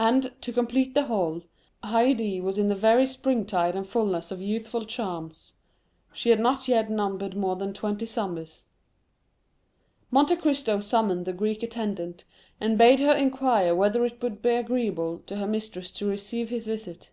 [0.00, 1.42] And, to complete the whole,
[1.84, 7.36] Haydée was in the very springtide and fulness of youthful charms—she had not yet numbered
[7.36, 8.64] more than nineteen or twenty summers.
[10.10, 12.24] Monte Cristo summoned the Greek attendant,
[12.60, 16.66] and bade her inquire whether it would be agreeable to her mistress to receive his
[16.66, 17.10] visit.